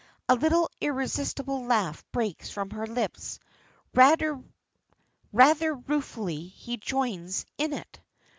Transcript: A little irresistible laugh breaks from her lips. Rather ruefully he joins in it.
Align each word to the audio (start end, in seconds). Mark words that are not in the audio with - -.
A 0.27 0.33
little 0.33 0.67
irresistible 0.81 1.63
laugh 1.63 2.03
breaks 2.11 2.49
from 2.49 2.71
her 2.71 2.87
lips. 2.87 3.37
Rather 3.93 4.41
ruefully 5.31 6.47
he 6.47 6.77
joins 6.77 7.45
in 7.59 7.73
it. 7.73 7.99